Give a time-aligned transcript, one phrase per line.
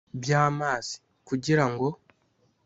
[0.21, 0.95] bya amazi
[1.27, 1.87] kugira ngo